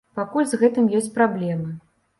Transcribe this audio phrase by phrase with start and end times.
[0.19, 1.81] Пакуль з гэтым ёсць праблемы.